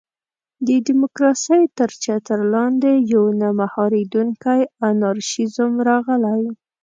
[0.67, 6.45] د ډیموکراسۍ تر چتر لاندې یو نه مهارېدونکی انارشېزم راغلی.